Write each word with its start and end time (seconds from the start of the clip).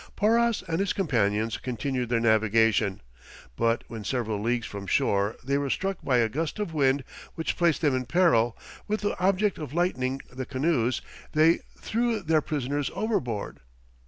Porras 0.15 0.63
and 0.67 0.79
his 0.79 0.93
companions 0.93 1.57
continued 1.57 2.09
their 2.09 2.19
navigation; 2.19 3.01
but 3.55 3.83
when 3.87 4.03
several 4.03 4.41
leagues 4.41 4.65
from 4.65 4.87
shore, 4.87 5.35
they 5.43 5.59
were 5.59 5.69
struck 5.69 6.01
by 6.01 6.17
a 6.17 6.27
gust 6.27 6.57
of 6.57 6.73
wind 6.73 7.03
which 7.35 7.55
placed 7.55 7.81
them 7.81 7.95
in 7.95 8.05
peril: 8.05 8.57
with 8.87 9.01
the 9.01 9.15
object 9.19 9.59
of 9.59 9.73
lightening 9.75 10.19
the 10.33 10.47
canoes, 10.47 11.03
they 11.33 11.59
threw 11.77 12.19
their 12.21 12.41
prisoners 12.41 12.89
overboard. 12.95 13.59